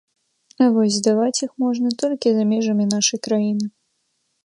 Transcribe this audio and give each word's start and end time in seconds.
А 0.63 0.69
вось 0.77 0.95
здаваць 1.01 1.43
іх 1.47 1.51
можна 1.65 1.93
толькі 2.05 2.29
за 2.39 2.43
межамі 2.55 2.91
нашай 2.97 3.19
краіны. 3.29 3.65